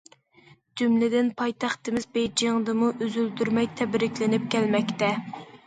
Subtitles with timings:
[0.79, 5.15] جۈملىدىن پايتەختىمىز بېيجىڭدىمۇ ئۈزۈلدۈرمەي تەبرىكلىنىپ كەلمەكتە.